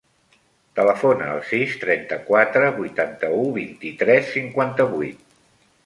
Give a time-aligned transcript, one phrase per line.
[0.79, 5.27] Telefona al sis, trenta-quatre, vuitanta-u, vint-i-tres, cinquanta-vuit.